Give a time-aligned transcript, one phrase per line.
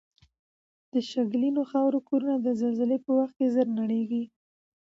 [0.91, 4.23] د شګلنو خاورو کورنه د زلزلې په وخت زر نړیږي